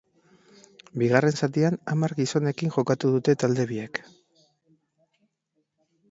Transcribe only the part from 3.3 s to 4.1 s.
talde biek.